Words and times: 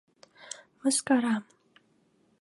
Мыскара 0.81 1.33